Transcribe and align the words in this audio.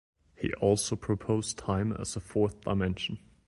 He 0.35 0.51
also 0.55 0.95
proposed 0.95 1.59
time 1.59 1.93
as 1.93 2.15
a 2.15 2.21
fourth 2.21 2.61
dimension. 2.61 3.19